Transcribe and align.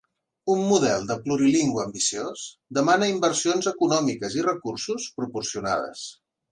Un 0.53 0.61
model 0.69 1.05
de 1.11 1.17
plurilingüe 1.25 1.83
ambiciós 1.83 2.47
demana 2.81 3.13
inversions 3.15 3.71
econòmiques 3.75 4.43
i 4.43 4.51
recursos 4.51 5.11
proporcionades. 5.21 6.09